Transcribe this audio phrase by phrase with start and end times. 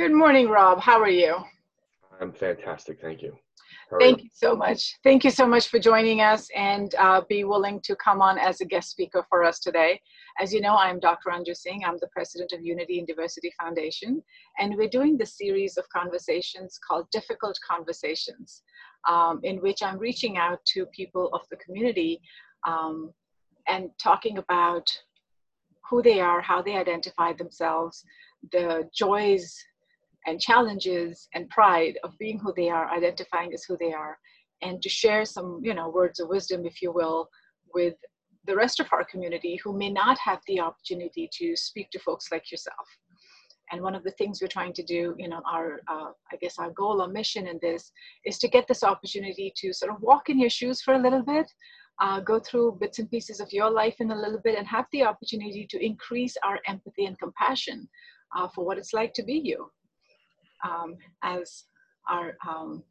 [0.00, 0.80] Good morning, Rob.
[0.80, 1.36] How are you?
[2.22, 3.02] I'm fantastic.
[3.02, 3.36] Thank you.
[3.98, 4.24] Thank you?
[4.24, 4.96] you so much.
[5.04, 8.62] Thank you so much for joining us and uh, be willing to come on as
[8.62, 10.00] a guest speaker for us today.
[10.40, 11.28] As you know, I'm Dr.
[11.28, 11.84] Anju Singh.
[11.84, 14.22] I'm the president of Unity in Diversity Foundation,
[14.58, 18.62] and we're doing this series of conversations called Difficult Conversations,
[19.06, 22.22] um, in which I'm reaching out to people of the community
[22.66, 23.12] um,
[23.68, 24.90] and talking about
[25.90, 28.02] who they are, how they identify themselves,
[28.50, 29.54] the joys
[30.26, 34.18] and challenges and pride of being who they are, identifying as who they are,
[34.62, 37.28] and to share some, you know, words of wisdom, if you will,
[37.74, 37.94] with
[38.46, 42.26] the rest of our community who may not have the opportunity to speak to folks
[42.30, 42.86] like yourself.
[43.72, 46.58] And one of the things we're trying to do, you know, our, uh, I guess
[46.58, 47.92] our goal or mission in this
[48.24, 51.22] is to get this opportunity to sort of walk in your shoes for a little
[51.22, 51.50] bit,
[52.00, 54.86] uh, go through bits and pieces of your life in a little bit and have
[54.90, 57.88] the opportunity to increase our empathy and compassion
[58.36, 59.70] uh, for what it's like to be you
[60.64, 61.64] um, as
[62.08, 62.82] our um,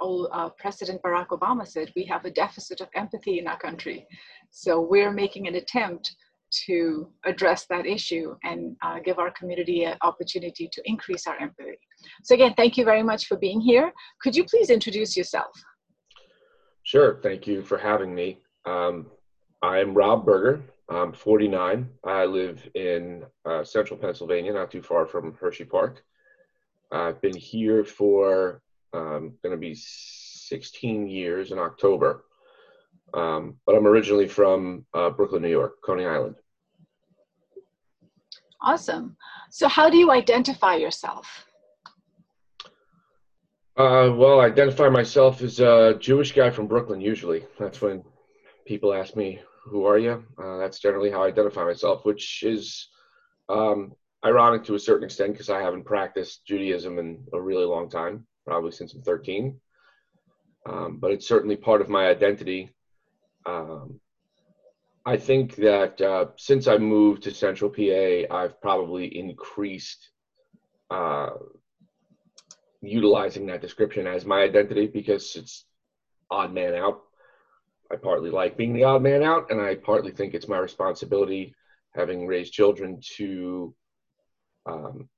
[0.00, 4.06] old uh, President Barack Obama said, we have a deficit of empathy in our country.
[4.50, 6.14] So we're making an attempt
[6.66, 11.78] to address that issue and uh, give our community an opportunity to increase our empathy.
[12.24, 13.92] So again, thank you very much for being here.
[14.20, 15.52] Could you please introduce yourself?
[16.84, 18.38] Sure, thank you for having me.
[18.66, 19.06] Um,
[19.62, 20.62] I'm Rob Berger.
[20.90, 21.88] I'm 49.
[22.04, 26.04] I live in uh, central Pennsylvania, not too far from Hershey Park.
[26.92, 28.60] I've been here for
[28.92, 32.24] um, going to be 16 years in October.
[33.14, 36.36] Um, but I'm originally from uh, Brooklyn, New York, Coney Island.
[38.60, 39.16] Awesome.
[39.50, 41.46] So, how do you identify yourself?
[43.76, 47.00] Uh, well, I identify myself as a Jewish guy from Brooklyn.
[47.00, 48.04] Usually, that's when
[48.66, 52.88] people ask me, "Who are you?" Uh, that's generally how I identify myself, which is
[53.48, 57.90] um, ironic to a certain extent because I haven't practiced Judaism in a really long
[57.90, 59.60] time, probably since I'm 13.
[60.64, 62.70] Um, but it's certainly part of my identity.
[63.46, 64.00] Um,
[65.04, 70.10] I think that uh, since I moved to Central PA, I've probably increased
[70.90, 71.30] uh,
[72.80, 75.64] utilizing that description as my identity because it's
[76.30, 77.02] odd man out.
[77.90, 81.54] I partly like being the odd man out, and I partly think it's my responsibility,
[81.94, 83.74] having raised children, to
[84.66, 85.08] um,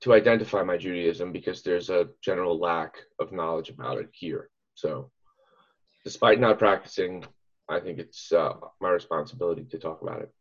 [0.00, 4.50] to identify my Judaism because there's a general lack of knowledge about it here.
[4.74, 5.10] So,
[6.04, 7.24] despite not practicing,
[7.68, 10.32] I think it's uh, my responsibility to talk about it.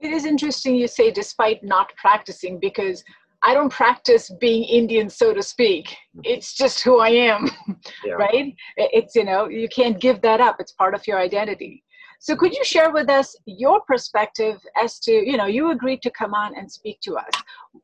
[0.00, 3.02] It is interesting you say despite not practicing because
[3.42, 5.88] I don't practice being Indian, so to speak.
[5.88, 6.20] Mm-hmm.
[6.24, 7.50] It's just who I am,
[8.04, 8.14] yeah.
[8.14, 8.54] right?
[8.76, 10.56] It's, you know, you can't give that up.
[10.58, 11.84] It's part of your identity.
[12.20, 16.10] So could you share with us your perspective as to, you know, you agreed to
[16.10, 17.30] come on and speak to us.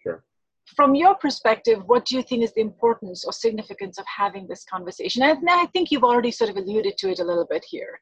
[0.02, 0.24] Sure.
[0.76, 4.64] From your perspective, what do you think is the importance or significance of having this
[4.64, 5.22] conversation?
[5.22, 8.00] And I think you've already sort of alluded to it a little bit here.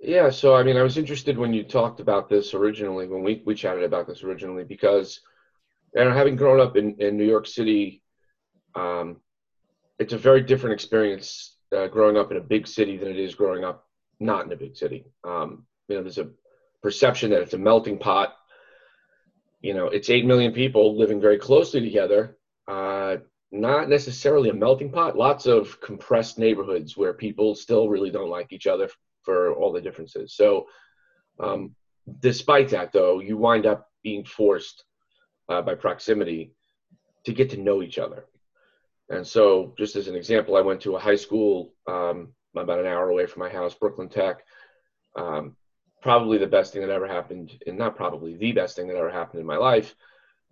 [0.00, 3.42] Yeah, so I mean, I was interested when you talked about this originally, when we,
[3.46, 5.20] we chatted about this originally, because
[5.94, 8.02] and having grown up in, in New York City,
[8.74, 9.16] um,
[9.98, 13.34] it's a very different experience uh, growing up in a big city than it is
[13.34, 13.85] growing up
[14.20, 15.06] not in a big city.
[15.24, 16.30] Um, you know, there's a
[16.82, 18.34] perception that it's a melting pot.
[19.60, 22.36] You know, it's eight million people living very closely together.
[22.68, 23.16] Uh,
[23.52, 25.16] not necessarily a melting pot.
[25.16, 28.88] Lots of compressed neighborhoods where people still really don't like each other
[29.22, 30.34] for all the differences.
[30.34, 30.66] So,
[31.38, 31.74] um,
[32.20, 34.84] despite that, though, you wind up being forced
[35.48, 36.52] uh, by proximity
[37.24, 38.26] to get to know each other.
[39.08, 42.86] And so, just as an example, I went to a high school um, about an
[42.86, 44.44] hour away from my house, Brooklyn Tech.
[45.16, 45.56] Um,
[46.02, 49.10] probably the best thing that ever happened, and not probably the best thing that ever
[49.10, 49.94] happened in my life,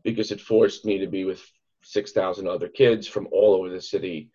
[0.02, 1.42] because it forced me to be with
[1.82, 4.30] 6,000 other kids from all over the city.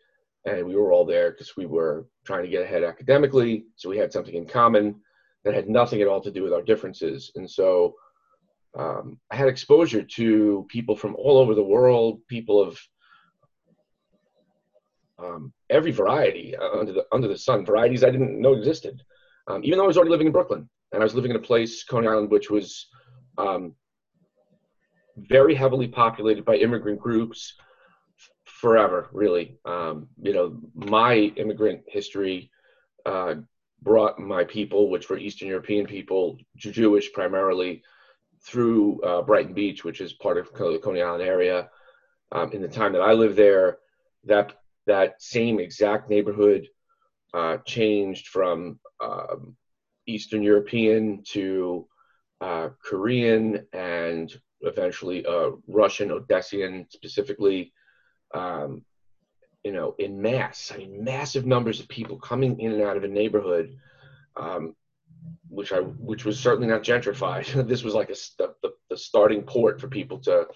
[0.46, 3.66] And we were all there because we were trying to get ahead academically.
[3.76, 5.02] So we had something in common
[5.44, 7.32] that had nothing at all to do with our differences.
[7.36, 7.96] And so
[8.78, 12.80] um, I had exposure to people from all over the world, people of
[15.24, 19.02] um, every variety uh, under the under the sun, varieties I didn't know existed.
[19.48, 21.42] Um, even though I was already living in Brooklyn and I was living in a
[21.42, 22.88] place, Coney Island, which was
[23.38, 23.74] um,
[25.18, 27.56] very heavily populated by immigrant groups
[28.46, 29.58] forever, really.
[29.66, 32.52] Um, you know, my immigrant history
[33.06, 33.36] uh,
[33.82, 37.82] brought my people, which were Eastern European people, Jewish primarily,
[38.44, 41.70] through uh, Brighton Beach, which is part of the Coney Island area.
[42.32, 43.80] Um, in the time that I lived there,
[44.26, 44.59] that
[44.90, 46.68] that same exact neighborhood
[47.34, 49.56] uh, changed from um,
[50.08, 51.88] Eastern European to
[52.42, 57.72] uh, Korean and eventually uh, Russian, Odessian specifically,
[58.34, 58.84] um,
[59.64, 60.72] you know, in mass.
[60.74, 63.78] I mean, massive numbers of people coming in and out of a neighborhood,
[64.38, 64.76] um,
[65.50, 67.68] which I which was certainly not gentrified.
[67.68, 70.48] this was like a the, the starting port for people to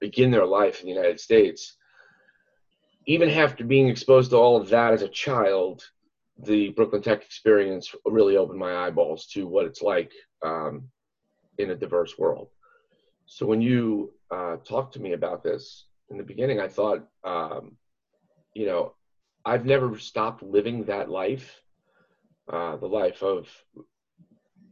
[0.00, 1.76] begin their life in the United States.
[3.06, 5.82] Even after being exposed to all of that as a child,
[6.38, 10.12] the Brooklyn Tech experience really opened my eyeballs to what it's like
[10.42, 10.88] um,
[11.58, 12.48] in a diverse world.
[13.26, 17.76] So when you uh, talked to me about this in the beginning, I thought, um,
[18.54, 18.94] you know,
[19.44, 21.60] I've never stopped living that life,
[22.52, 23.48] uh, the life of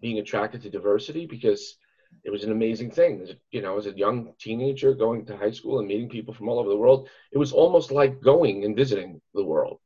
[0.00, 1.76] being attracted to diversity because
[2.24, 3.26] it was an amazing thing.
[3.50, 6.58] You know, as a young teenager going to high school and meeting people from all
[6.58, 9.78] over the world, it was almost like going and visiting the world.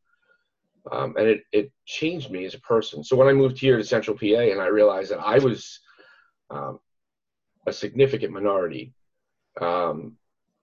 [0.91, 3.05] Um, and it, it changed me as a person.
[3.05, 5.79] So when I moved here to Central PA and I realized that I was
[6.51, 6.81] um,
[7.67, 8.93] a significant minority,
[9.61, 10.17] um,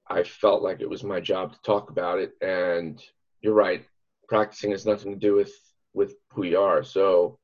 [0.10, 2.34] I felt like it was my job to talk about it.
[2.42, 3.02] And
[3.42, 3.86] you're right,
[4.28, 5.54] practicing has nothing to do with
[5.94, 6.84] with who you are.
[6.84, 7.40] So,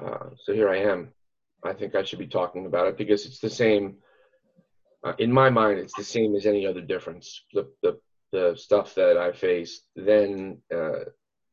[0.00, 1.13] uh, so here I am.
[1.64, 3.96] I think I should be talking about it because it's the same.
[5.02, 7.42] Uh, in my mind, it's the same as any other difference.
[7.52, 7.98] The the,
[8.32, 11.04] the stuff that I faced then uh,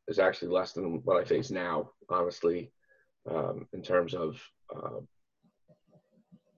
[0.07, 2.71] is actually less than what I face now, honestly,
[3.29, 4.41] um, in terms of
[4.75, 4.99] uh,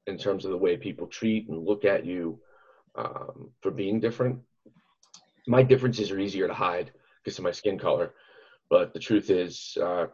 [0.07, 2.39] in terms of the way people treat and look at you
[2.95, 4.39] um, for being different.
[5.47, 6.91] My differences are easier to hide
[7.23, 8.13] because of my skin color,
[8.69, 10.07] but the truth is, uh,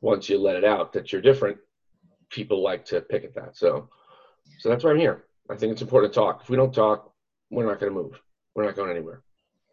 [0.00, 1.58] once you let it out that you're different,
[2.30, 3.56] people like to pick at that.
[3.56, 3.88] So,
[4.58, 5.24] so that's why I'm here.
[5.50, 6.42] I think it's important to talk.
[6.42, 7.12] If we don't talk,
[7.50, 8.20] we're not going to move.
[8.54, 9.22] We're not going anywhere.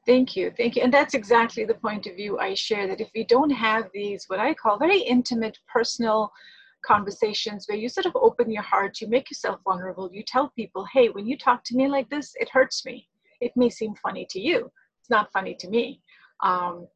[0.06, 0.52] Thank you.
[0.56, 0.84] Thank you.
[0.84, 4.26] And that's exactly the point of view I share that if we don't have these,
[4.28, 6.32] what I call very intimate, personal
[6.86, 10.88] conversations where you sort of open your heart, you make yourself vulnerable, you tell people,
[10.94, 13.08] hey, when you talk to me like this, it hurts me.
[13.42, 14.72] It may seem funny to you,
[15.02, 16.02] it's not funny to me.
[16.44, 16.88] Um,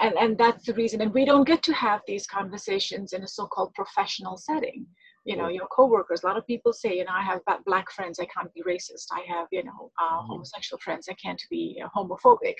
[0.00, 1.00] and, and that's the reason.
[1.00, 4.86] And we don't get to have these conversations in a so called professional setting.
[5.24, 8.18] You know, your coworkers, a lot of people say, you know, I have black friends,
[8.18, 9.08] I can't be racist.
[9.12, 10.26] I have, you know, uh, mm-hmm.
[10.32, 12.54] homosexual friends, I can't be uh, homophobic.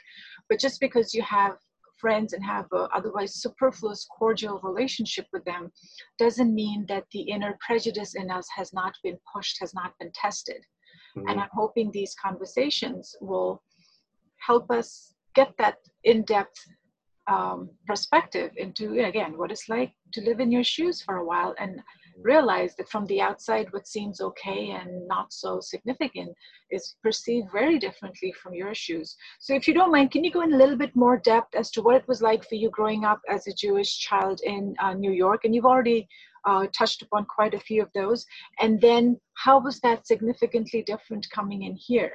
[0.48, 1.56] But just because you have
[1.98, 5.70] friends and have a otherwise superfluous cordial relationship with them
[6.18, 10.10] doesn't mean that the inner prejudice in us has not been pushed has not been
[10.14, 10.64] tested
[11.16, 11.28] mm-hmm.
[11.28, 13.62] and i'm hoping these conversations will
[14.38, 16.58] help us get that in-depth
[17.28, 21.54] um, perspective into again what it's like to live in your shoes for a while
[21.58, 21.80] and
[22.22, 26.34] realize that from the outside what seems okay and not so significant
[26.70, 29.16] is perceived very differently from your shoes.
[29.38, 31.70] So if you don't mind can you go in a little bit more depth as
[31.72, 34.94] to what it was like for you growing up as a jewish child in uh,
[34.94, 35.44] new york?
[35.44, 36.08] And you've already
[36.44, 38.24] uh, touched upon quite a few of those.
[38.60, 42.12] And then how was that significantly different coming in here?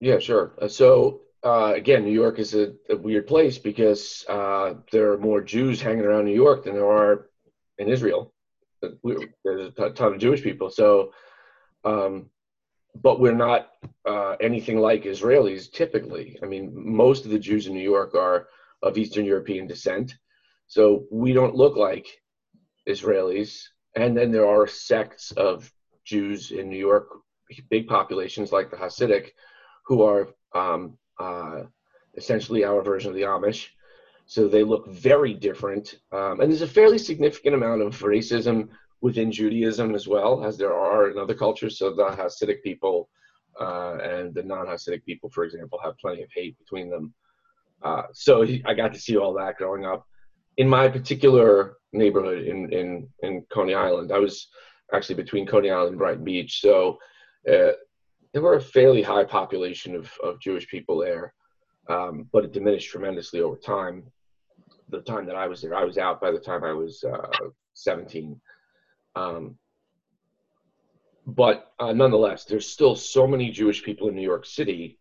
[0.00, 0.52] Yeah sure.
[0.60, 5.18] Uh, so uh, again, New York is a, a weird place because uh, there are
[5.18, 7.28] more Jews hanging around New York than there are
[7.78, 8.32] in Israel
[8.80, 10.70] there's a ton of Jewish people.
[10.70, 11.12] So,
[11.84, 12.30] um,
[12.94, 13.70] but we're not
[14.06, 16.38] uh, anything like Israelis typically.
[16.42, 18.48] I mean, most of the Jews in New York are
[18.82, 20.14] of Eastern European descent.
[20.66, 22.06] So we don't look like
[22.88, 23.62] Israelis.
[23.96, 25.70] And then there are sects of
[26.04, 27.08] Jews in New York,
[27.70, 29.30] big populations like the Hasidic,
[29.86, 31.62] who are um, uh,
[32.16, 33.68] essentially our version of the Amish.
[34.26, 35.96] So they look very different.
[36.12, 38.68] Um, and there's a fairly significant amount of racism
[39.00, 41.78] within Judaism as well, as there are in other cultures.
[41.78, 43.08] So the Hasidic people
[43.60, 47.14] uh, and the non Hasidic people, for example, have plenty of hate between them.
[47.82, 50.06] Uh, so I got to see all that growing up.
[50.56, 54.48] In my particular neighborhood in, in, in Coney Island, I was
[54.92, 56.60] actually between Coney Island and Brighton Beach.
[56.60, 56.98] So
[57.50, 57.72] uh,
[58.32, 61.34] there were a fairly high population of, of Jewish people there,
[61.88, 64.04] um, but it diminished tremendously over time
[64.90, 65.74] the time that I was there.
[65.74, 67.28] I was out by the time I was uh,
[67.74, 68.40] 17.
[69.16, 69.58] Um,
[71.26, 74.98] but uh, nonetheless, there's still so many Jewish people in New York City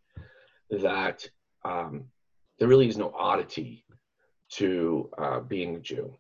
[0.70, 1.28] that
[1.64, 2.06] um,
[2.60, 3.86] there really is no oddity
[4.50, 6.14] to uh, being a Jew.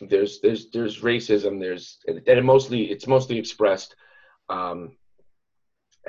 [0.00, 1.60] There's there's there's racism.
[1.60, 3.94] There's and it mostly it's mostly expressed
[4.48, 4.96] um,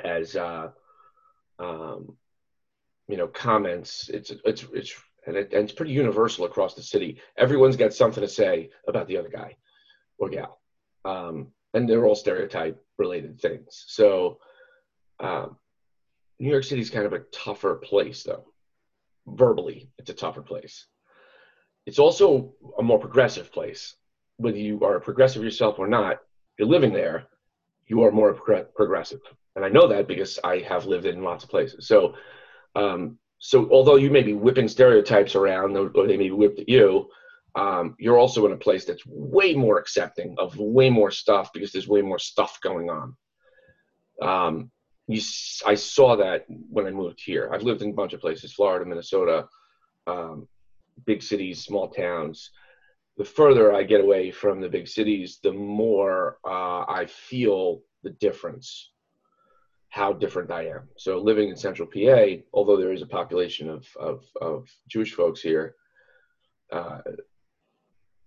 [0.02, 0.70] as uh,
[1.58, 2.16] um,
[3.08, 4.08] you know comments.
[4.08, 4.94] It's it's it's
[5.26, 7.20] and, it, and it's pretty universal across the city.
[7.36, 9.56] Everyone's got something to say about the other guy
[10.18, 10.60] or gal,
[11.04, 13.84] um, and they're all stereotype related things.
[13.88, 14.38] So,
[15.20, 15.56] um,
[16.38, 18.46] New York City is kind of a tougher place, though.
[19.26, 20.86] Verbally, it's a tougher place.
[21.86, 23.94] It's also a more progressive place.
[24.36, 26.18] Whether you are a progressive yourself or not,
[26.58, 27.26] you're living there.
[27.92, 28.32] You are more
[28.74, 29.20] progressive.
[29.54, 31.86] And I know that because I have lived in lots of places.
[31.86, 32.14] So,
[32.74, 36.70] um, so although you may be whipping stereotypes around or they may be whipped at
[36.70, 37.10] you,
[37.54, 41.70] um, you're also in a place that's way more accepting of way more stuff because
[41.70, 43.14] there's way more stuff going on.
[44.22, 44.70] Um,
[45.06, 45.20] you,
[45.66, 47.50] I saw that when I moved here.
[47.52, 49.48] I've lived in a bunch of places: Florida, Minnesota,
[50.06, 50.48] um,
[51.04, 52.52] big cities, small towns.
[53.18, 58.10] The further I get away from the big cities, the more uh, I feel the
[58.10, 58.90] difference,
[59.90, 60.88] how different I am.
[60.96, 65.42] So living in Central PA, although there is a population of of, of Jewish folks
[65.42, 65.74] here,
[66.72, 67.00] uh,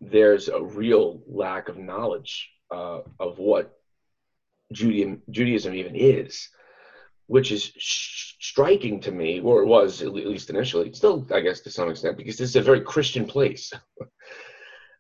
[0.01, 3.77] there's a real lack of knowledge uh, of what
[4.71, 6.49] Judaism, Judaism even is,
[7.27, 11.61] which is sh- striking to me, or it was at least initially, still, I guess,
[11.61, 13.71] to some extent, because this is a very Christian place.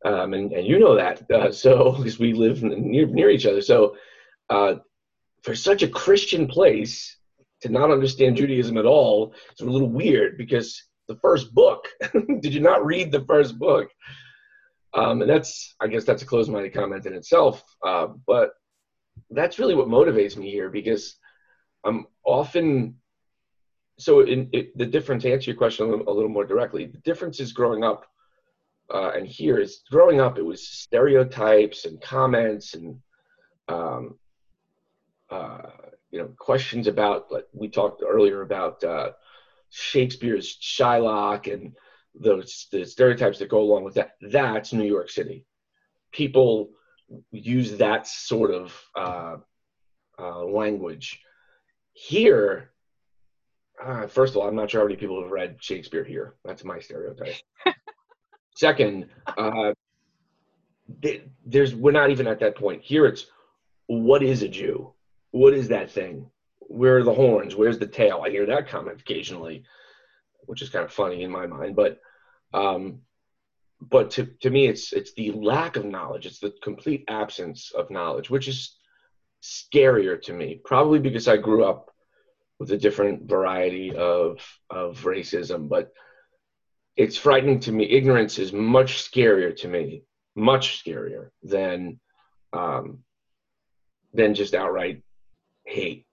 [0.05, 3.61] um, and, and you know that, uh, so because we live near, near each other.
[3.61, 3.95] So,
[4.49, 4.75] uh,
[5.41, 7.17] for such a Christian place
[7.61, 11.87] to not understand Judaism at all, it's a little weird because the first book,
[12.39, 13.89] did you not read the first book?
[14.93, 17.63] Um, and that's, I guess, that's a closed-minded comment in itself.
[17.85, 18.51] Uh, but
[19.29, 21.15] that's really what motivates me here because
[21.83, 22.95] I'm often.
[23.97, 26.85] So, in it, the difference, to answer your question a little, a little, more directly,
[26.85, 28.05] the difference is growing up,
[28.93, 30.37] uh, and here is growing up.
[30.37, 32.99] It was stereotypes and comments and,
[33.67, 34.17] um,
[35.29, 35.69] uh,
[36.11, 37.31] you know, questions about.
[37.31, 39.11] Like we talked earlier about uh,
[39.69, 41.73] Shakespeare's Shylock and
[42.13, 44.11] those the stereotypes that go along with that.
[44.21, 45.45] That's New York City.
[46.11, 46.69] People
[47.31, 49.37] use that sort of uh,
[50.17, 51.21] uh, language.
[51.93, 52.71] Here,
[53.83, 56.35] uh, first of all, I'm not sure how many people have read Shakespeare here.
[56.43, 57.35] That's my stereotype.
[58.55, 59.07] Second,
[59.37, 59.73] uh,
[61.45, 62.81] there's we're not even at that point.
[62.83, 63.27] Here, it's
[63.87, 64.93] what is a Jew?
[65.31, 66.29] What is that thing?
[66.59, 67.55] Where are the horns?
[67.55, 68.23] Where's the tail?
[68.25, 69.63] I hear that comment occasionally,
[70.45, 71.75] which is kind of funny in my mind.
[71.75, 71.99] But
[72.53, 73.01] um,
[73.81, 77.89] but to, to me it's it's the lack of knowledge it's the complete absence of
[77.91, 78.77] knowledge which is
[79.43, 81.91] scarier to me probably because i grew up
[82.59, 85.91] with a different variety of of racism but
[86.97, 90.03] it's frightening to me ignorance is much scarier to me
[90.35, 91.99] much scarier than
[92.53, 92.99] um,
[94.13, 95.01] than just outright
[95.65, 96.05] hate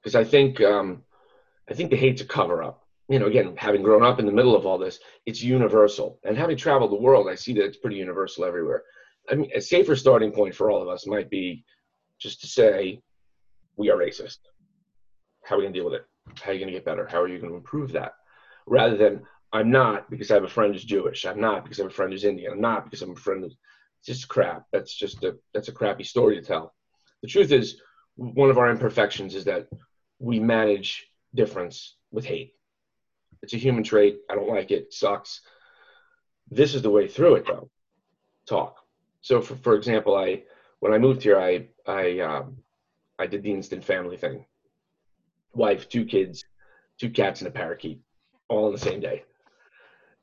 [0.00, 1.02] because i think um,
[1.70, 4.32] i think the hate's a cover up you know, again, having grown up in the
[4.32, 6.18] middle of all this, it's universal.
[6.24, 8.84] And having traveled the world, I see that it's pretty universal everywhere.
[9.30, 11.62] I mean, a safer starting point for all of us might be
[12.18, 13.00] just to say,
[13.76, 14.38] we are racist.
[15.44, 16.06] How are we going to deal with it?
[16.40, 17.06] How are you going to get better?
[17.06, 18.12] How are you going to improve that?
[18.66, 21.24] Rather than, I'm not because I have a friend who's Jewish.
[21.24, 22.52] I'm not because I have a friend who's Indian.
[22.52, 23.56] I'm not because I'm a friend who's
[24.04, 24.64] just crap.
[24.72, 26.74] That's just a that's a crappy story to tell.
[27.22, 27.80] The truth is,
[28.16, 29.68] one of our imperfections is that
[30.18, 32.54] we manage difference with hate
[33.42, 34.20] it's a human trait.
[34.30, 34.84] I don't like it.
[34.84, 35.40] it sucks.
[36.50, 37.70] This is the way through it, though.
[38.46, 38.76] Talk.
[39.20, 40.42] So, for, for example, I
[40.80, 42.58] when I moved here, I I um,
[43.18, 44.44] I did the instant family thing.
[45.54, 46.44] Wife, two kids,
[46.98, 48.00] two cats, and a parakeet,
[48.48, 49.24] all in the same day.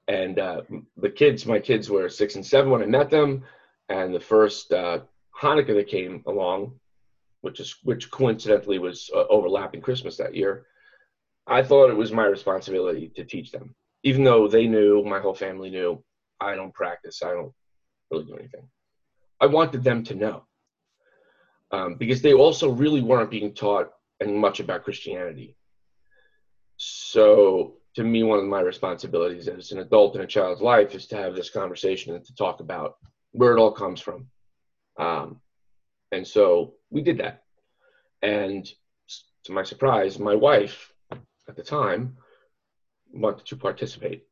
[0.09, 0.61] And uh,
[0.97, 3.43] the kids, my kids were six and seven when I met them,
[3.89, 5.01] and the first uh,
[5.39, 6.79] Hanukkah that came along,
[7.41, 10.65] which is which coincidentally was uh, overlapping Christmas that year,
[11.45, 15.35] I thought it was my responsibility to teach them, even though they knew, my whole
[15.35, 16.03] family knew,
[16.41, 17.53] I don't practice, I don't
[18.09, 18.67] really do anything.
[19.39, 20.43] I wanted them to know
[21.71, 25.55] um, because they also really weren't being taught and much about Christianity.
[26.77, 31.05] So, to me, one of my responsibilities as an adult in a child's life is
[31.05, 32.95] to have this conversation and to talk about
[33.33, 34.27] where it all comes from.
[34.97, 35.41] Um,
[36.13, 37.43] and so we did that.
[38.21, 38.65] And
[39.43, 42.15] to my surprise, my wife at the time
[43.11, 44.23] wanted to participate.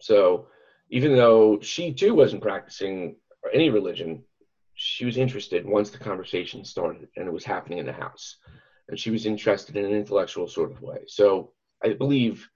[0.00, 0.46] So
[0.88, 3.16] even though she too wasn't practicing
[3.52, 4.24] any religion,
[4.72, 8.38] she was interested once the conversation started and it was happening in the house.
[8.88, 11.00] And she was interested in an intellectual sort of way.
[11.08, 11.52] So
[11.84, 12.48] I believe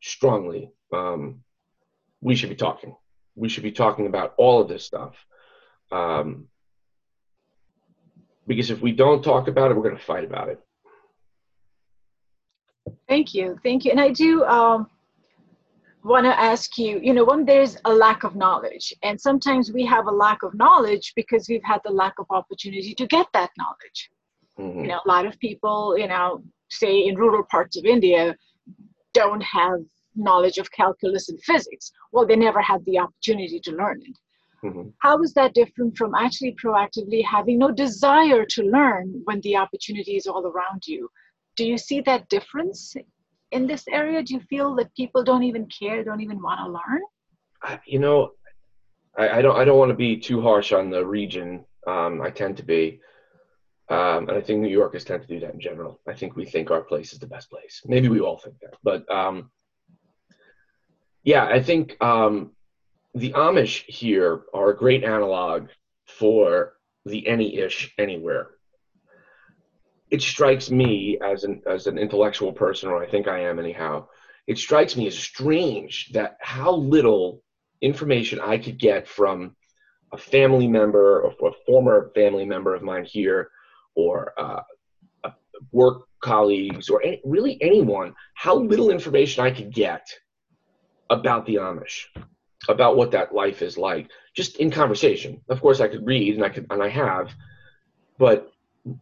[0.00, 1.42] strongly um,
[2.20, 2.94] we should be talking.
[3.34, 5.14] We should be talking about all of this stuff.
[5.92, 6.48] Um,
[8.46, 10.60] because if we don't talk about it, we're going to fight about it.
[13.08, 13.58] Thank you.
[13.62, 13.90] Thank you.
[13.90, 14.88] And I do um,
[16.02, 19.84] want to ask you, you know, when there's a lack of knowledge, and sometimes we
[19.84, 23.50] have a lack of knowledge because we've had the lack of opportunity to get that
[23.58, 24.10] knowledge.
[24.58, 24.80] Mm-hmm.
[24.80, 28.36] You know, a lot of people, you know, say in rural parts of India,
[29.14, 29.80] don't have
[30.14, 31.92] knowledge of calculus and physics.
[32.12, 34.16] Well, they never had the opportunity to learn it.
[34.64, 34.88] Mm-hmm.
[35.00, 40.16] How is that different from actually proactively having no desire to learn when the opportunity
[40.16, 41.08] is all around you?
[41.56, 42.94] Do you see that difference
[43.52, 44.22] in this area?
[44.22, 47.80] Do you feel that people don't even care, don't even want to learn?
[47.86, 48.32] You know,
[49.16, 49.56] I, I don't.
[49.56, 51.64] I don't want to be too harsh on the region.
[51.86, 53.00] Um, I tend to be,
[53.90, 56.00] um, and I think New Yorkers tend to do that in general.
[56.06, 57.82] I think we think our place is the best place.
[57.86, 59.50] Maybe we all think that, but um,
[61.24, 62.52] yeah, I think um,
[63.14, 65.68] the Amish here are a great analog
[66.06, 68.48] for the any-ish anywhere.
[70.10, 74.08] It strikes me as an as an intellectual person, or I think I am anyhow.
[74.46, 77.42] It strikes me as strange that how little
[77.82, 79.54] information I could get from
[80.12, 83.50] a family member or a former family member of mine here,
[83.98, 84.60] or uh,
[85.72, 90.06] work colleagues, or any, really anyone, how little information I could get
[91.10, 92.04] about the Amish
[92.68, 95.40] about what that life is like, just in conversation.
[95.48, 97.30] Of course, I could read and I could and I have,
[98.18, 98.52] but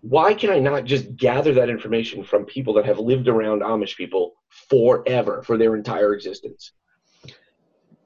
[0.00, 3.96] why can I not just gather that information from people that have lived around Amish
[3.96, 4.34] people
[4.70, 6.72] forever for their entire existence?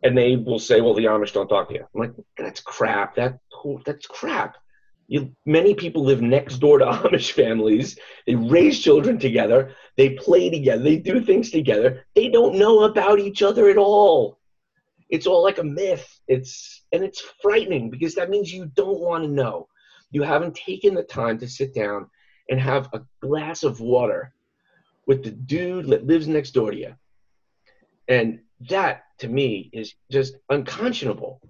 [0.02, 3.14] And they will say, "Well, the Amish don't talk to you." I'm like, "That's crap.
[3.14, 3.38] That
[3.84, 4.56] that's crap."
[5.10, 7.98] You, many people live next door to Amish families.
[8.26, 9.74] They raise children together.
[9.98, 10.82] They play together.
[10.82, 12.06] They do things together.
[12.14, 14.40] They don't know about each other at all
[15.10, 16.20] it's all like a myth.
[16.28, 19.68] It's and it's frightening because that means you don't want to know.
[20.10, 22.08] You haven't taken the time to sit down
[22.48, 24.32] and have a glass of water
[25.06, 26.94] with the dude that lives next door to you.
[28.08, 31.40] And that to me is just unconscionable.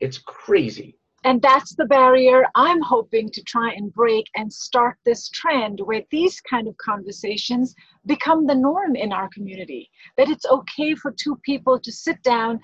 [0.00, 0.98] It's crazy.
[1.24, 6.02] And that's the barrier I'm hoping to try and break and start this trend where
[6.10, 7.74] these kind of conversations
[8.06, 9.90] become the norm in our community.
[10.18, 12.60] That it's okay for two people to sit down,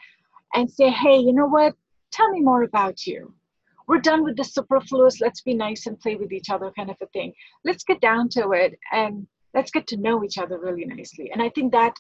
[0.55, 1.75] and say, hey, you know what?
[2.13, 3.33] Tell me more about you.
[3.87, 6.97] We're done with the superfluous, let's be nice and play with each other kind of
[7.01, 7.33] a thing.
[7.65, 11.31] Let's get down to it and let's get to know each other really nicely.
[11.33, 11.95] And I think that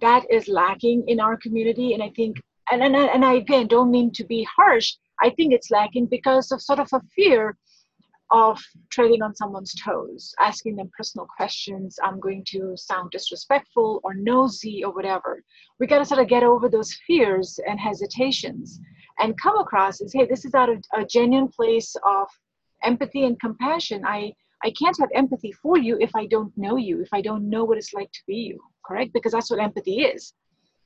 [0.00, 1.92] that is lacking in our community.
[1.92, 5.52] And I think, and, and, and I again don't mean to be harsh, I think
[5.52, 7.56] it's lacking because of sort of a fear
[8.30, 11.98] of treading on someone's toes, asking them personal questions.
[12.02, 15.42] I'm going to sound disrespectful or nosy or whatever.
[15.78, 18.80] We got to sort of get over those fears and hesitations
[19.18, 22.28] and come across as, hey, this is out of a genuine place of
[22.82, 24.02] empathy and compassion.
[24.06, 27.50] I, I can't have empathy for you if I don't know you, if I don't
[27.50, 29.12] know what it's like to be you, correct?
[29.12, 30.34] Because that's what empathy is.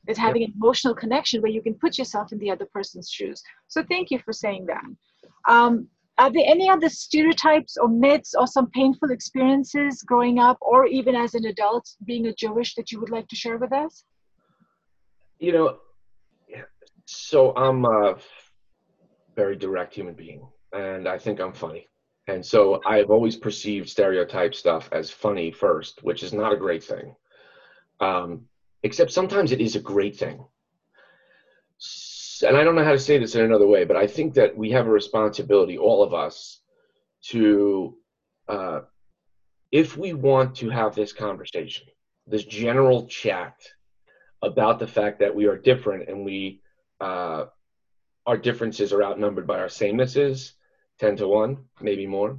[0.06, 0.50] It's having yep.
[0.50, 3.42] an emotional connection where you can put yourself in the other person's shoes.
[3.68, 4.84] So thank you for saying that.
[5.52, 5.88] Um,
[6.18, 11.16] are there any other stereotypes or myths or some painful experiences growing up or even
[11.16, 14.04] as an adult being a Jewish that you would like to share with us?
[15.40, 15.78] You know,
[17.06, 18.16] so I'm a
[19.34, 21.88] very direct human being and I think I'm funny.
[22.26, 26.82] And so I've always perceived stereotype stuff as funny first, which is not a great
[26.82, 27.14] thing.
[28.00, 28.46] Um,
[28.84, 30.44] except sometimes it is a great thing
[32.42, 34.56] and I don't know how to say this in another way, but I think that
[34.56, 36.60] we have a responsibility, all of us,
[37.28, 37.96] to,
[38.48, 38.80] uh,
[39.70, 41.86] if we want to have this conversation,
[42.26, 43.56] this general chat
[44.42, 46.60] about the fact that we are different and we,
[47.00, 47.46] uh,
[48.26, 50.52] our differences are outnumbered by our samenesses,
[51.00, 52.38] 10 to 1, maybe more.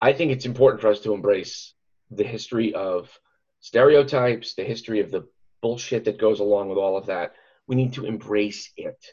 [0.00, 1.74] I think it's important for us to embrace
[2.10, 3.18] the history of
[3.60, 5.26] stereotypes, the history of the
[5.60, 7.32] bullshit that goes along with all of that
[7.66, 9.04] we need to embrace it.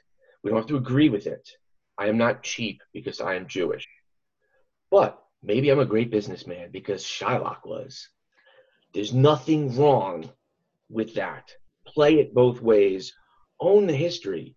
[0.44, 1.50] We don't have to agree with it.
[1.98, 3.88] I am not cheap because I am Jewish.
[4.92, 8.10] But maybe I'm a great businessman because Shylock was.
[8.94, 10.30] There's nothing wrong
[10.90, 11.52] with that.
[11.88, 13.14] Play it both ways.
[13.60, 14.56] Own the history.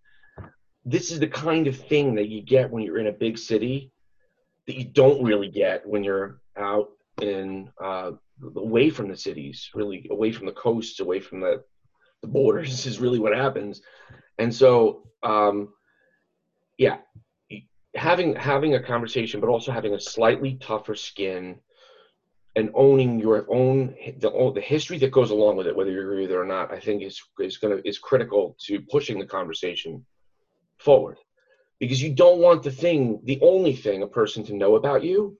[0.85, 3.93] This is the kind of thing that you get when you're in a big city
[4.67, 8.13] that you don't really get when you're out in uh,
[8.57, 11.63] away from the cities, really away from the coasts, away from the
[12.23, 13.81] the borders is really what happens.
[14.39, 15.69] And so, um,
[16.79, 16.99] yeah,
[17.95, 21.61] having having a conversation, but also having a slightly tougher skin
[22.57, 26.23] and owning your own the, the history that goes along with it, whether you agree
[26.23, 30.05] with it or not, I think is is gonna is critical to pushing the conversation
[30.79, 31.19] forward.
[31.79, 35.39] Because you don't want the thing, the only thing a person to know about you,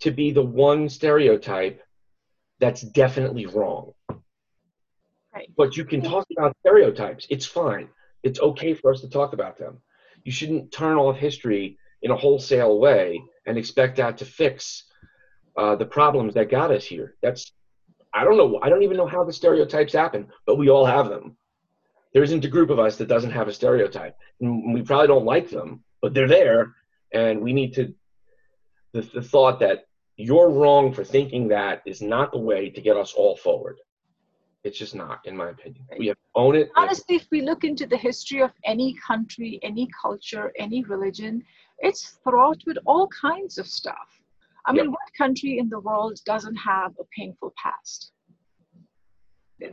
[0.00, 1.80] to be the one stereotype
[2.58, 3.93] that's definitely wrong.
[5.56, 7.26] But you can talk about stereotypes.
[7.30, 7.88] It's fine.
[8.22, 9.78] It's okay for us to talk about them.
[10.24, 14.84] You shouldn't turn off history in a wholesale way and expect that to fix
[15.56, 17.14] uh, the problems that got us here.
[17.22, 17.52] That's
[18.12, 18.60] I don't know.
[18.62, 21.36] I don't even know how the stereotypes happen, but we all have them.
[22.12, 24.16] there isn't a group of us that doesn't have a stereotype.
[24.40, 26.74] And we probably don't like them, but they're there,
[27.12, 27.92] and we need to.
[28.92, 32.96] The, the thought that you're wrong for thinking that is not the way to get
[32.96, 33.78] us all forward.
[34.64, 35.84] It's just not, in my opinion.
[35.98, 36.70] We have own it.
[36.74, 41.44] Honestly, if we look into the history of any country, any culture, any religion,
[41.80, 44.22] it's fraught with all kinds of stuff.
[44.66, 44.92] I mean, yep.
[44.92, 48.12] what country in the world doesn't have a painful past?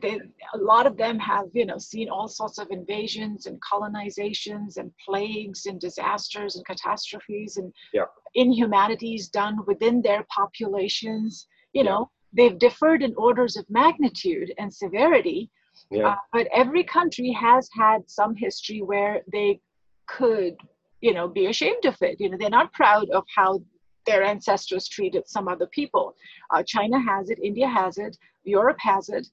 [0.01, 0.19] They,
[0.53, 4.91] a lot of them have, you know, seen all sorts of invasions and colonizations and
[5.03, 8.09] plagues and disasters and catastrophes and yep.
[8.35, 11.47] inhumanities done within their populations.
[11.73, 11.89] You yep.
[11.89, 15.49] know, they've differed in orders of magnitude and severity,
[15.89, 16.09] yeah.
[16.09, 19.59] Uh, but every country has had some history where they
[20.07, 20.55] could,
[21.01, 22.19] you know, be ashamed of it.
[22.19, 23.61] You know, they're not proud of how
[24.05, 26.15] their ancestors treated some other people.
[26.49, 29.27] Uh, China has it, India has it, Europe has it,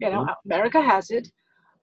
[0.00, 0.50] you know, mm-hmm.
[0.50, 1.28] America has it.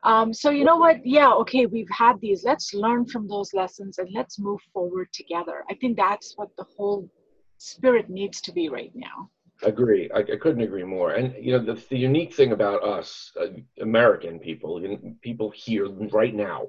[0.03, 1.05] Um, so you know what?
[1.05, 2.43] Yeah, okay, we've had these.
[2.45, 5.63] Let's learn from those lessons and let's move forward together.
[5.69, 7.09] I think that's what the whole
[7.57, 9.29] spirit needs to be right now.
[9.63, 10.09] Agree.
[10.13, 11.11] I, I couldn't agree more.
[11.11, 13.47] And you know, the, the unique thing about us, uh,
[13.81, 14.81] American people,
[15.21, 16.67] people here right now,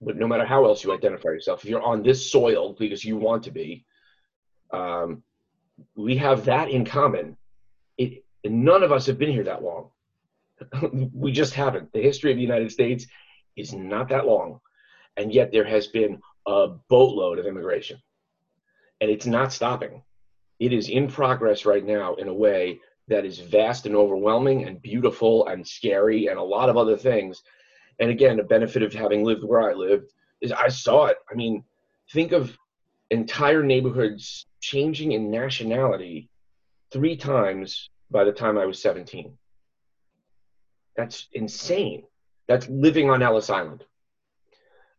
[0.00, 3.18] but no matter how else you identify yourself, if you're on this soil because you
[3.18, 3.84] want to be,
[4.72, 5.22] um,
[5.94, 7.36] we have that in common.
[7.98, 9.90] It, none of us have been here that long.
[11.12, 11.92] we just haven't.
[11.92, 13.06] The history of the United States
[13.56, 14.60] is not that long,
[15.16, 18.00] and yet there has been a boatload of immigration,
[19.00, 20.02] and it's not stopping.
[20.60, 24.80] It is in progress right now in a way that is vast and overwhelming and
[24.80, 27.42] beautiful and scary and a lot of other things.
[27.98, 31.16] And again, the benefit of having lived where I lived is I saw it.
[31.30, 31.64] I mean,
[32.12, 32.56] think of
[33.10, 36.28] entire neighborhoods changing in nationality
[36.92, 39.36] three times by the time I was 17.
[40.96, 42.04] That's insane.
[42.48, 43.84] That's living on Ellis Island.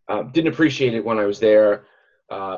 [0.07, 1.85] Uh, didn't appreciate it when I was there.
[2.29, 2.57] Uh,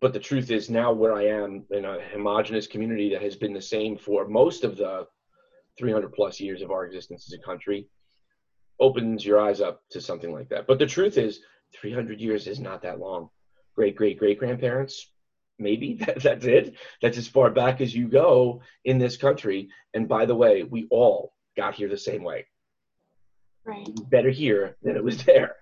[0.00, 3.52] but the truth is now where I am in a homogenous community that has been
[3.52, 5.06] the same for most of the
[5.78, 7.86] 300 plus years of our existence as a country
[8.78, 10.66] opens your eyes up to something like that.
[10.66, 11.40] But the truth is
[11.74, 13.30] 300 years is not that long.
[13.74, 15.10] Great great great grandparents
[15.58, 16.74] maybe that, that's it.
[17.02, 19.68] That's as far back as you go in this country.
[19.94, 22.46] And by the way we all got here the same way.
[23.64, 23.88] Right.
[24.10, 25.56] Better here than it was there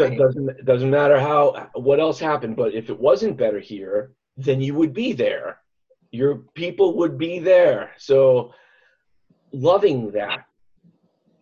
[0.00, 0.18] right.
[0.18, 4.74] doesn't doesn't matter how what else happened but if it wasn't better here then you
[4.74, 5.60] would be there
[6.10, 8.52] your people would be there so
[9.52, 10.44] loving that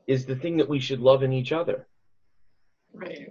[0.06, 1.86] is the thing that we should love in each other
[2.92, 3.30] right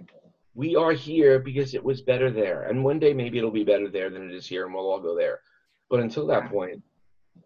[0.56, 2.62] we are here because it was better there.
[2.62, 5.00] And one day maybe it'll be better there than it is here and we'll all
[5.00, 5.40] go there.
[5.90, 6.82] But until that point,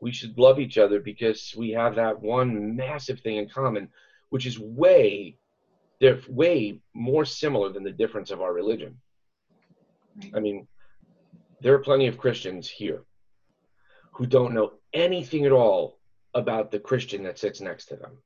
[0.00, 3.88] we should love each other because we have that one massive thing in common,
[4.30, 5.36] which is way,
[6.00, 8.98] they're way more similar than the difference of our religion.
[10.34, 10.66] I mean,
[11.60, 13.04] there are plenty of Christians here
[14.12, 15.98] who don't know anything at all
[16.34, 18.18] about the Christian that sits next to them.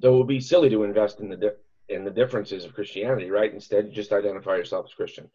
[0.00, 1.56] So it would be silly to invest in the
[1.88, 3.52] and the differences of Christianity, right?
[3.52, 5.28] Instead, you just identify yourself as Christian.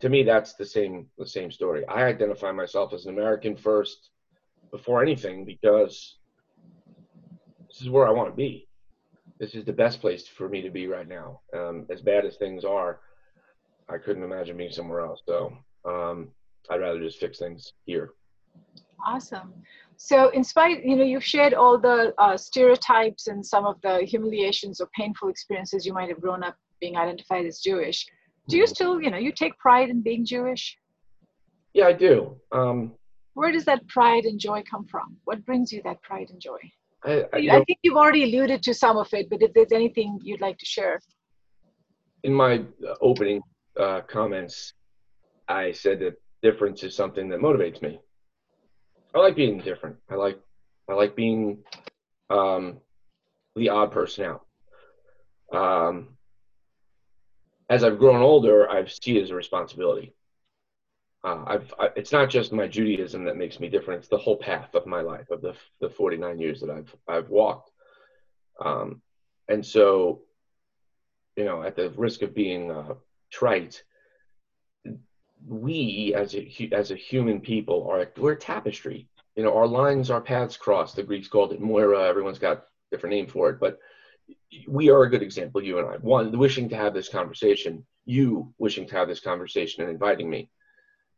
[0.00, 1.86] To me, that's the same the same story.
[1.86, 4.10] I identify myself as an American first
[4.70, 6.16] before anything because
[7.68, 8.68] this is where I want to be.
[9.42, 11.40] This is the best place for me to be right now.
[11.52, 13.00] Um, as bad as things are,
[13.88, 15.20] I couldn't imagine being somewhere else.
[15.26, 15.52] So
[15.84, 16.28] um,
[16.70, 18.10] I'd rather just fix things here.
[19.04, 19.52] Awesome.
[19.96, 24.04] So, in spite, you know, you've shared all the uh, stereotypes and some of the
[24.04, 28.06] humiliations or painful experiences you might have grown up being identified as Jewish.
[28.48, 28.74] Do you mm-hmm.
[28.74, 30.78] still, you know, you take pride in being Jewish?
[31.74, 32.36] Yeah, I do.
[32.52, 32.92] Um,
[33.34, 35.16] Where does that pride and joy come from?
[35.24, 36.60] What brings you that pride and joy?
[37.04, 40.20] I, I, I think you've already alluded to some of it, but if there's anything
[40.22, 41.00] you'd like to share.
[42.22, 43.42] In my uh, opening
[43.78, 44.72] uh, comments,
[45.48, 48.00] I said that difference is something that motivates me.
[49.14, 49.96] I like being different.
[50.10, 50.38] I like
[50.88, 51.58] I like being
[52.30, 52.78] um,
[53.56, 54.46] the odd person out.
[55.52, 56.16] Um,
[57.68, 60.14] as I've grown older, I've seen it as a responsibility.
[61.24, 64.36] Uh, I've I, it's not just my Judaism that makes me different; it's the whole
[64.36, 67.70] path of my life, of the the 49 years that I've I've walked.
[68.60, 69.02] Um,
[69.48, 70.22] and so,
[71.36, 72.94] you know, at the risk of being uh,
[73.30, 73.82] trite,
[75.46, 79.08] we as a as a human people are we're a tapestry.
[79.36, 80.92] You know, our lines, our paths cross.
[80.92, 82.04] The Greeks called it moira.
[82.04, 83.78] Everyone's got different name for it, but
[84.66, 85.62] we are a good example.
[85.62, 85.96] You and I.
[85.98, 87.86] One, wishing to have this conversation.
[88.06, 90.50] You wishing to have this conversation and inviting me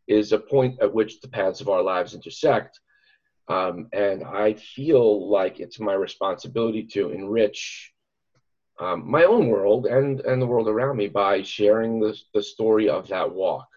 [0.07, 2.81] is a point at which the paths of our lives intersect.
[3.49, 7.93] Um, and I feel like it's my responsibility to enrich
[8.81, 12.89] um, my own world and and the world around me by sharing the the story
[12.89, 13.69] of that walk.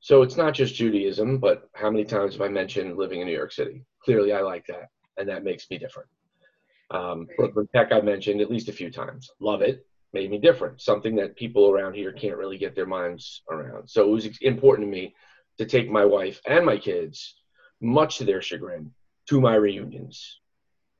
[0.00, 3.36] So it's not just Judaism, but how many times have I mentioned living in New
[3.36, 3.84] York City?
[4.02, 6.08] Clearly, I like that, and that makes me different.
[6.90, 9.30] Um, Brooklyn Tech, I mentioned at least a few times.
[9.40, 9.86] Love it.
[10.12, 10.80] Made me different.
[10.80, 13.88] Something that people around here can't really get their minds around.
[13.88, 15.14] So it was important to me
[15.60, 17.34] to take my wife and my kids,
[17.82, 18.90] much to their chagrin,
[19.28, 20.40] to my reunions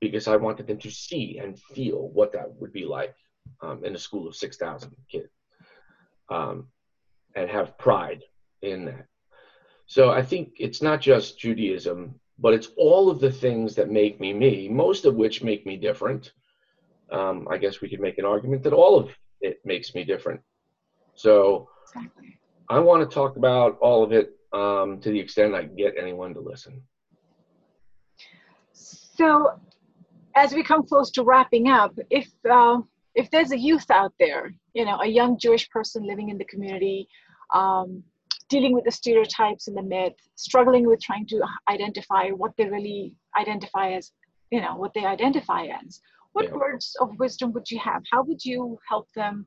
[0.03, 3.15] because I wanted them to see and feel what that would be like
[3.63, 5.31] um, in a school of 6,000 kids
[6.29, 6.69] um,
[7.35, 8.23] and have pride
[8.61, 9.07] in that.
[9.87, 14.21] So I think it's not just Judaism, but it's all of the things that make
[14.21, 16.33] me me, most of which make me different.
[17.11, 19.09] Um, I guess we could make an argument that all of
[19.41, 20.43] it makes me different.
[21.15, 22.39] So exactly.
[22.69, 26.35] I want to talk about all of it um, to the extent I get anyone
[26.35, 26.83] to listen.
[28.73, 29.53] So
[30.37, 32.79] as we come close to wrapping up, if uh,
[33.15, 36.45] if there's a youth out there, you know, a young Jewish person living in the
[36.45, 37.09] community,
[37.53, 38.03] um,
[38.49, 43.15] dealing with the stereotypes and the myth, struggling with trying to identify what they really
[43.39, 44.13] identify as,
[44.51, 46.01] you know, what they identify as,
[46.33, 46.55] what yeah.
[46.55, 48.03] words of wisdom would you have?
[48.11, 49.47] How would you help them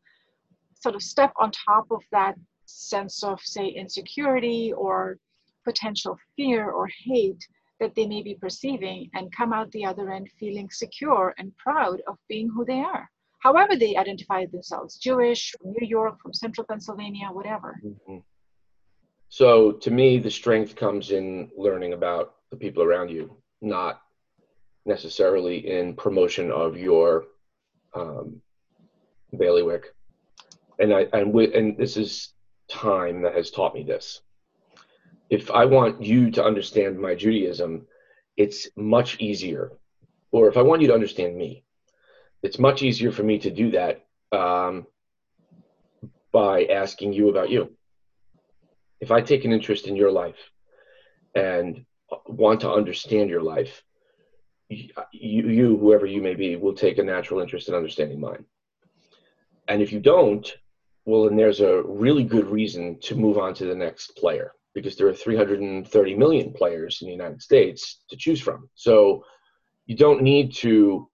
[0.82, 2.36] sort of step on top of that
[2.66, 5.18] sense of, say, insecurity or
[5.64, 7.48] potential fear or hate
[7.80, 12.02] that they may be perceiving and come out the other end feeling secure and proud
[12.08, 16.66] of being who they are however they identify themselves jewish from new york from central
[16.66, 18.18] pennsylvania whatever mm-hmm.
[19.30, 24.02] so to me the strength comes in learning about the people around you not
[24.86, 27.26] necessarily in promotion of your
[27.96, 28.42] um,
[29.38, 29.94] bailiwick
[30.80, 32.34] and i and, we, and this is
[32.68, 34.22] time that has taught me this
[35.34, 37.88] if I want you to understand my Judaism,
[38.38, 39.72] it's much easier.
[40.32, 41.64] Or if I want you to understand me,
[42.44, 44.86] it's much easier for me to do that um,
[46.32, 47.76] by asking you about you.
[49.00, 50.52] If I take an interest in your life
[51.34, 51.84] and
[52.28, 53.84] want to understand your life,
[54.70, 58.46] you, you, whoever you may be, will take a natural interest in understanding mine.
[59.68, 60.46] And if you don't,
[61.06, 64.96] well, then there's a really good reason to move on to the next player because
[64.96, 68.70] there are 330 million players in the United States to choose from.
[68.76, 69.24] So
[69.86, 71.10] you don't need to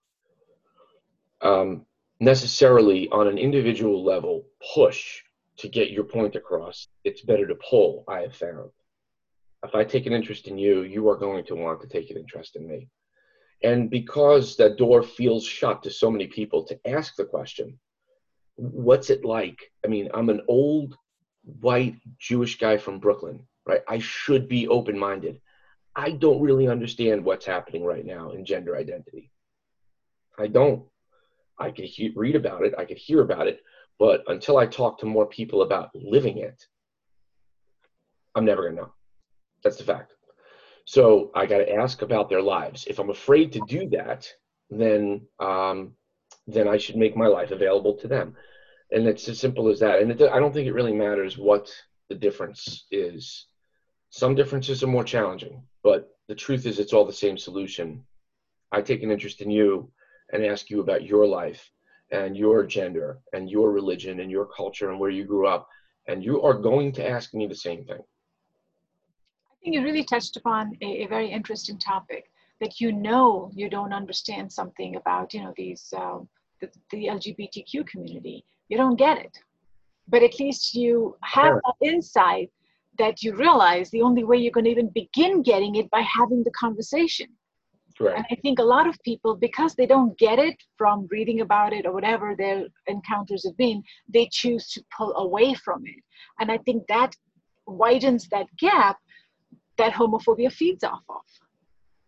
[1.42, 1.84] um,
[2.20, 5.22] necessarily, on an individual level, push
[5.58, 6.88] to get your point across.
[7.04, 8.70] It's better to pull, I have found.
[9.64, 12.16] If I take an interest in you, you are going to want to take an
[12.16, 12.88] interest in me.
[13.62, 17.78] And because that door feels shut to so many people to ask the question,
[18.60, 19.58] what's it like?
[19.84, 20.96] I mean, I'm an old
[21.44, 23.82] white Jewish guy from Brooklyn right?
[23.88, 25.40] I should be open minded.
[25.94, 29.30] I don't really understand what's happening right now in gender identity.
[30.38, 30.84] I don't.
[31.58, 33.60] I could he- read about it, I could hear about it,
[33.98, 36.64] but until I talk to more people about living it,
[38.34, 38.92] I'm never going to know.
[39.62, 40.14] That's the fact.
[40.86, 42.86] So I got to ask about their lives.
[42.86, 44.26] If I'm afraid to do that,
[44.70, 45.94] then um,
[46.46, 48.36] then I should make my life available to them.
[48.90, 50.00] And it's as simple as that.
[50.00, 51.72] And it, I don't think it really matters what
[52.08, 53.46] the difference is
[54.10, 58.04] some differences are more challenging, but the truth is it's all the same solution.
[58.72, 59.90] I take an interest in you
[60.32, 61.70] and ask you about your life
[62.10, 65.68] and your gender and your religion and your culture and where you grew up,
[66.08, 68.00] and you are going to ask me the same thing.
[68.00, 73.68] I think you really touched upon a, a very interesting topic that you know you
[73.68, 76.18] don't understand something about, you know, these uh,
[76.60, 78.44] the, the LGBTQ community.
[78.68, 79.36] You don't get it,
[80.08, 82.50] but at least you have an insight
[82.98, 86.44] that you realize the only way you're going to even begin getting it by having
[86.44, 87.28] the conversation.
[87.98, 88.16] Right.
[88.16, 91.72] And I think a lot of people, because they don't get it from reading about
[91.72, 96.02] it or whatever their encounters have been, they choose to pull away from it.
[96.38, 97.14] And I think that
[97.66, 98.98] widens that gap
[99.76, 101.22] that homophobia feeds off of.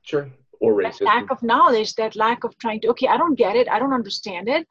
[0.03, 0.31] Sure.
[0.63, 1.01] Or racism.
[1.01, 3.79] That lack of knowledge, that lack of trying to, okay, I don't get it, I
[3.81, 4.67] don't understand it.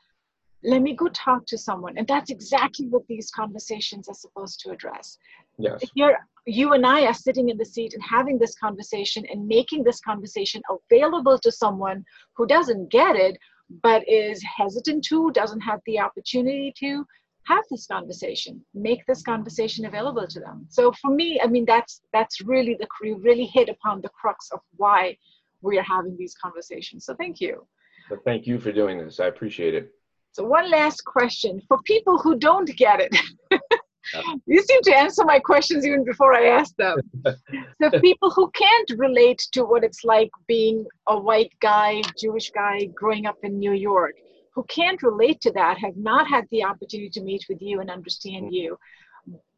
[0.63, 1.97] Let me go talk to someone.
[1.97, 5.17] And that's exactly what these conversations are supposed to address.
[5.57, 5.83] Yes.
[5.93, 9.83] Here, you and I are sitting in the seat and having this conversation and making
[9.83, 13.37] this conversation available to someone who doesn't get it,
[13.83, 17.05] but is hesitant to, doesn't have the opportunity to
[17.43, 20.65] have this conversation, make this conversation available to them.
[20.69, 24.49] So for me, I mean, that's that's really the you really hit upon the crux
[24.51, 25.17] of why
[25.61, 27.05] we are having these conversations.
[27.05, 27.67] So thank you.
[28.09, 29.19] Well, thank you for doing this.
[29.19, 29.91] I appreciate it.
[30.33, 33.15] So one last question for people who don't get it.
[34.45, 36.97] you seem to answer my questions even before I ask them.
[37.81, 42.85] so people who can't relate to what it's like being a white guy, Jewish guy
[42.95, 44.15] growing up in New York,
[44.53, 47.89] who can't relate to that have not had the opportunity to meet with you and
[47.89, 48.53] understand mm-hmm.
[48.53, 48.77] you,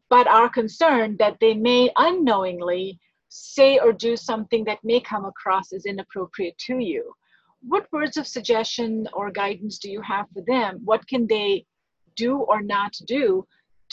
[0.09, 2.99] but are concerned that they may unknowingly
[3.35, 7.13] say or do something that may come across as inappropriate to you.
[7.61, 10.81] What words of suggestion or guidance do you have for them?
[10.85, 11.65] What can they
[12.15, 13.47] do or not do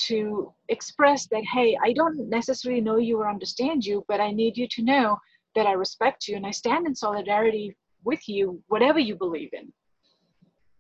[0.09, 4.59] to express that, hey, I don't necessarily know you or understand you, but I need
[4.59, 5.19] you to know
[5.55, 7.75] that I respect you and I stand in solidarity
[8.05, 9.73] with you, whatever you believe in.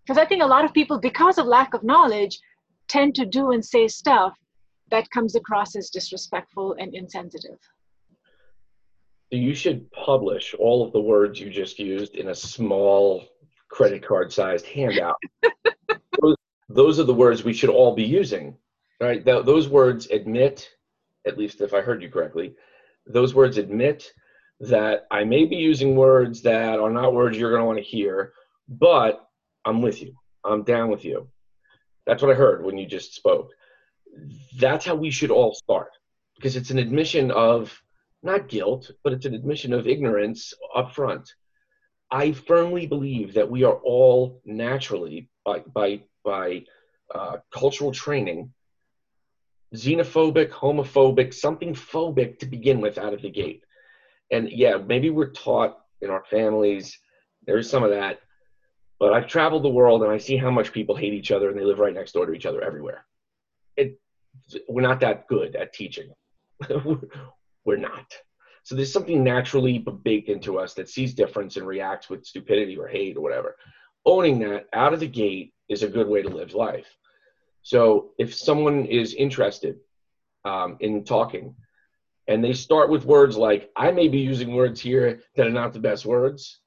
[0.02, 2.38] Because I think a lot of people, because of lack of knowledge,
[2.88, 4.34] tend to do and say stuff
[4.90, 7.58] that comes across as disrespectful and insensitive.
[9.30, 13.24] You should publish all of the words you just used in a small
[13.68, 15.16] credit card sized handout.
[16.20, 16.36] those,
[16.68, 18.56] those, are the words we should all be using,
[19.00, 19.24] right?
[19.24, 20.68] Th- those words admit,
[21.26, 22.54] at least if I heard you correctly,
[23.06, 24.12] those words admit
[24.60, 27.84] that I may be using words that are not words you're going to want to
[27.84, 28.32] hear,
[28.68, 29.26] but
[29.64, 30.14] I'm with you.
[30.44, 31.28] I'm down with you.
[32.06, 33.52] That's what I heard when you just spoke.
[34.58, 35.92] That's how we should all start
[36.36, 37.80] because it's an admission of
[38.22, 41.32] not guilt, but it's an admission of ignorance up front.
[42.10, 46.64] I firmly believe that we are all naturally, by, by, by
[47.14, 48.52] uh, cultural training,
[49.74, 53.62] xenophobic, homophobic, something phobic to begin with out of the gate
[54.30, 56.98] and yeah, maybe we're taught in our families.
[57.46, 58.20] There's some of that,
[58.98, 61.58] but I've traveled the world and I see how much people hate each other and
[61.58, 63.04] they live right next door to each other everywhere.
[63.76, 63.98] It,
[64.68, 66.12] we're not that good at teaching.
[67.64, 68.12] we're not.
[68.62, 72.88] So there's something naturally baked into us that sees difference and reacts with stupidity or
[72.88, 73.56] hate or whatever.
[74.04, 76.86] Owning that out of the gate is a good way to live life.
[77.62, 79.76] So if someone is interested
[80.44, 81.54] um, in talking,
[82.28, 85.72] and they start with words like, I may be using words here that are not
[85.72, 86.60] the best words,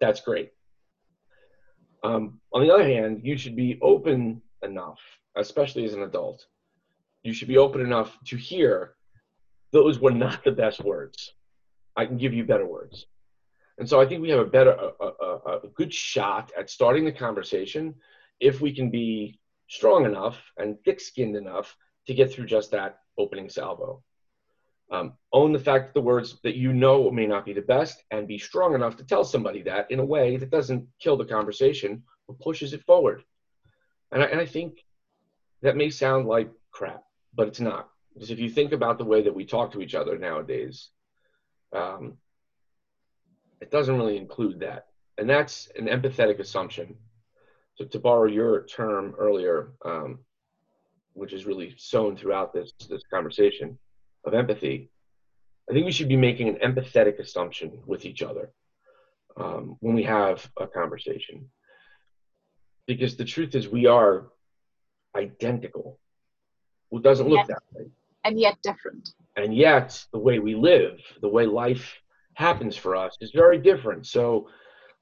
[0.00, 0.50] that's great.
[2.04, 5.00] Um, on the other hand, you should be open enough,
[5.36, 6.46] especially as an adult,
[7.22, 8.94] you should be open enough to hear
[9.72, 11.32] those were not the best words.
[11.96, 13.06] I can give you better words.
[13.78, 17.04] And so I think we have a better, a, a, a good shot at starting
[17.04, 17.94] the conversation
[18.38, 22.98] if we can be strong enough and thick skinned enough to get through just that
[23.18, 24.02] opening salvo.
[24.90, 28.02] Um, own the fact that the words that you know may not be the best
[28.10, 31.24] and be strong enough to tell somebody that in a way that doesn't kill the
[31.24, 33.22] conversation but pushes it forward.
[34.10, 34.84] And I, and I think
[35.62, 37.04] that may sound like crap,
[37.34, 37.88] but it's not.
[38.14, 40.88] Because if you think about the way that we talk to each other nowadays,
[41.72, 42.18] um,
[43.60, 44.86] it doesn't really include that.
[45.18, 46.96] And that's an empathetic assumption.
[47.76, 50.18] So, to borrow your term earlier, um,
[51.14, 53.78] which is really sown throughout this, this conversation,
[54.24, 54.90] of empathy,
[55.68, 58.52] I think we should be making an empathetic assumption with each other
[59.36, 61.50] um, when we have a conversation.
[62.86, 64.28] Because the truth is, we are
[65.16, 65.98] identical.
[66.90, 67.86] Who doesn't look that way?
[68.24, 69.10] And yet different.
[69.36, 71.98] And yet, the way we live, the way life
[72.34, 74.06] happens for us, is very different.
[74.06, 74.48] So,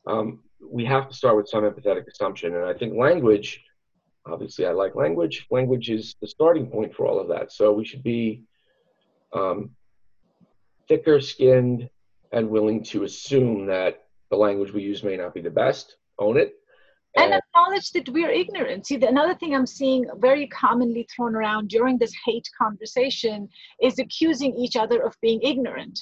[0.07, 2.55] um, we have to start with some empathetic assumption.
[2.55, 3.63] And I think language,
[4.27, 5.47] obviously, I like language.
[5.51, 7.53] Language is the starting point for all of that.
[7.53, 8.45] So, we should be
[9.33, 9.71] um,
[10.89, 11.89] thicker skinned
[12.33, 16.37] and willing to assume that the language we use may not be the best, own
[16.37, 16.55] it.
[17.17, 18.87] And, and acknowledge that we're ignorant.
[18.87, 23.49] See, another thing I'm seeing very commonly thrown around during this hate conversation
[23.83, 25.99] is accusing each other of being ignorant.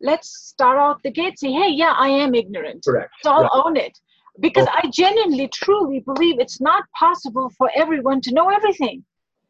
[0.00, 2.84] Let's start out the gate, say, hey, yeah, I am ignorant.
[2.84, 3.10] Correct.
[3.22, 3.62] So I'll yeah.
[3.64, 3.98] own it.
[4.40, 9.02] Because I genuinely, truly believe it's not possible for everyone to know everything.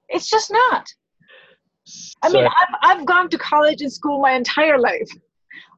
[0.09, 0.87] It's just not.
[2.23, 5.09] I mean, I've, I've gone to college and school my entire life.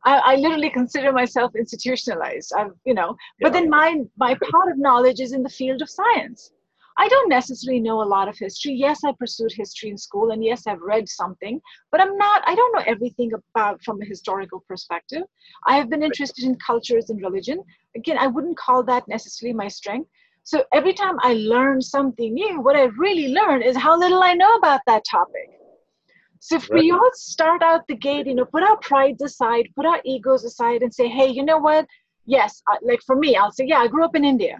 [0.04, 2.52] I, I literally consider myself institutionalized.
[2.56, 3.60] I've, you know, but yeah.
[3.60, 6.52] then my my part of knowledge is in the field of science.
[7.00, 8.72] I don't necessarily know a lot of history.
[8.72, 11.60] Yes, I pursued history in school, and yes, I've read something,
[11.92, 15.22] but I'm not, I don't know everything about from a historical perspective.
[15.64, 17.62] I have been interested in cultures and religion.
[17.94, 20.10] Again, I wouldn't call that necessarily my strength.
[20.42, 24.34] So every time I learn something new, what I really learn is how little I
[24.34, 25.57] know about that topic.
[26.40, 26.80] So if right.
[26.80, 30.44] we all start out the gate, you know, put our prides aside, put our egos
[30.44, 31.86] aside, and say, hey, you know what?
[32.26, 34.58] Yes, like for me, I'll say, yeah, I grew up in India.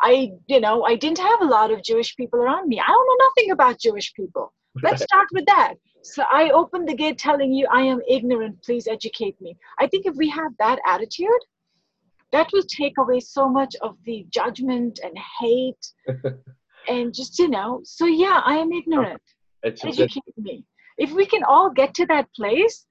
[0.00, 2.80] I, you know, I didn't have a lot of Jewish people around me.
[2.80, 4.52] I don't know nothing about Jewish people.
[4.82, 5.74] Let's start with that.
[6.02, 8.62] So I open the gate telling you, I am ignorant.
[8.62, 9.56] Please educate me.
[9.78, 11.28] I think if we have that attitude,
[12.32, 15.92] that will take away so much of the judgment and hate
[16.88, 19.22] and just, you know, so yeah, I am ignorant.
[19.64, 20.64] Educate me
[20.96, 22.86] if we can all get to that place,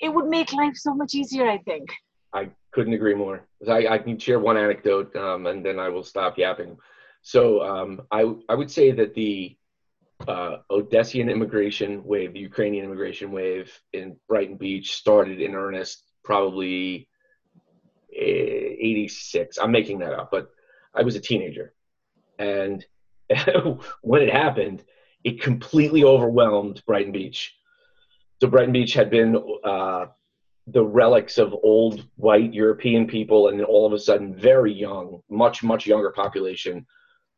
[0.00, 1.90] it would make life so much easier, I think.
[2.32, 3.46] I couldn't agree more.
[3.68, 6.76] I, I can share one anecdote um, and then I will stop yapping.
[7.22, 9.56] So um, I, I would say that the
[10.26, 17.08] uh, Odessian immigration wave, the Ukrainian immigration wave in Brighton Beach started in earnest probably
[18.12, 19.58] 86.
[19.58, 20.50] I'm making that up, but
[20.94, 21.74] I was a teenager.
[22.38, 22.84] And
[24.02, 24.84] when it happened,
[25.24, 27.54] it completely overwhelmed Brighton Beach.
[28.40, 30.06] So Brighton Beach had been uh,
[30.68, 35.62] the relics of old white European people, and all of a sudden, very young, much
[35.62, 36.86] much younger population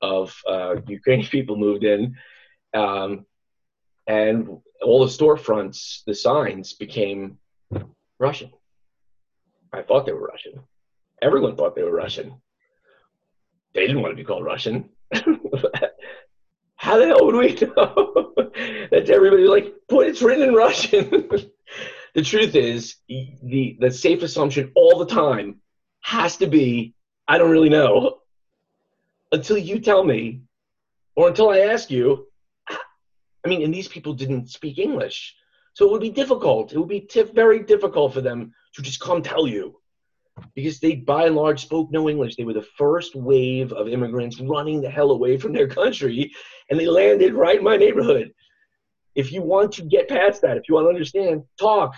[0.02, 2.16] of uh, Ukrainian people moved in,
[2.74, 3.24] um,
[4.06, 4.48] and
[4.82, 7.38] all the storefronts, the signs became
[8.18, 8.50] Russian.
[9.72, 10.60] I thought they were Russian.
[11.22, 12.40] Everyone thought they were Russian.
[13.74, 14.88] They didn't want to be called Russian.
[16.80, 18.32] How the hell would we know?
[18.90, 21.10] That's everybody like, but it's written in Russian.
[22.14, 25.60] the truth is, the the safe assumption all the time
[26.00, 26.94] has to be,
[27.28, 28.20] I don't really know.
[29.30, 30.40] Until you tell me,
[31.16, 32.26] or until I ask you.
[33.44, 35.36] I mean, and these people didn't speak English,
[35.74, 36.72] so it would be difficult.
[36.72, 39.79] It would be t- very difficult for them to just come tell you
[40.54, 42.36] because they by and large spoke no English.
[42.36, 46.32] They were the first wave of immigrants running the hell away from their country,
[46.68, 48.32] and they landed right in my neighborhood.
[49.14, 51.94] If you want to get past that, if you want to understand, talk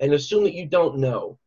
[0.00, 1.38] and assume that you don't know.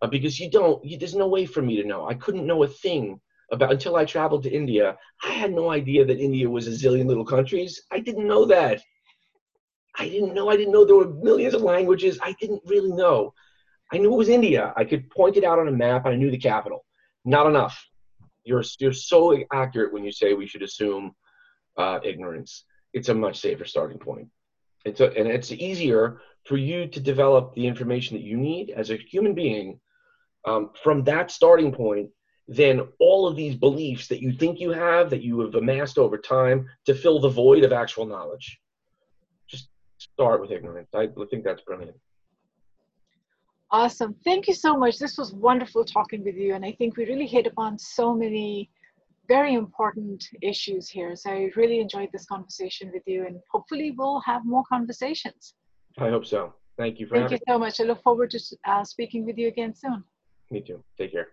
[0.00, 2.08] Uh, because you don't, you, there's no way for me to know.
[2.08, 3.20] I couldn't know a thing
[3.52, 4.96] about until I traveled to India.
[5.22, 7.80] I had no idea that India was a zillion little countries.
[7.92, 8.82] I didn't know that.
[9.96, 10.48] I didn't know.
[10.48, 12.18] I didn't know there were millions of languages.
[12.22, 13.32] I didn't really know.
[13.92, 14.72] I knew it was India.
[14.76, 16.06] I could point it out on a map.
[16.06, 16.84] and I knew the capital.
[17.24, 17.84] Not enough.
[18.44, 21.12] You're you're so accurate when you say we should assume
[21.76, 22.64] uh, ignorance.
[22.92, 24.28] It's a much safer starting point.
[24.84, 28.90] It's a, and it's easier for you to develop the information that you need as
[28.90, 29.78] a human being
[30.44, 32.10] um, from that starting point
[32.48, 36.18] than all of these beliefs that you think you have that you have amassed over
[36.18, 38.58] time to fill the void of actual knowledge.
[39.46, 39.68] Just
[39.98, 40.88] start with ignorance.
[40.94, 41.96] I think that's brilliant.
[43.72, 44.14] Awesome.
[44.22, 44.98] Thank you so much.
[44.98, 46.54] This was wonderful talking with you.
[46.54, 48.70] And I think we really hit upon so many
[49.28, 51.16] very important issues here.
[51.16, 53.24] So I really enjoyed this conversation with you.
[53.26, 55.54] And hopefully, we'll have more conversations.
[55.98, 56.52] I hope so.
[56.76, 57.80] Thank you for Thank you so much.
[57.80, 60.04] I look forward to uh, speaking with you again soon.
[60.50, 60.84] Me too.
[60.98, 61.28] Take care.